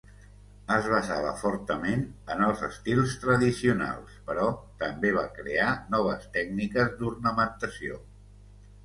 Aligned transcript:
Es 0.75 0.85
basava 0.91 1.33
fortament 1.41 1.99
en 2.35 2.41
els 2.47 2.63
estils 2.67 3.13
tradicionals, 3.25 4.15
però 4.31 4.47
també 4.85 5.13
va 5.19 5.27
crear 5.37 5.69
noves 5.97 6.27
tècniques 6.39 6.91
d'ornamentació. 7.03 8.01